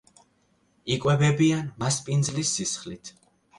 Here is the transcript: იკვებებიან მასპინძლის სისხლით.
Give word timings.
იკვებებიან 0.95 1.69
მასპინძლის 1.85 2.57
სისხლით. 2.57 3.15